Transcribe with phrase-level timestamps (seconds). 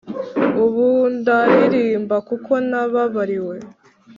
[0.63, 3.55] Ubundaririmba kuko nababariwe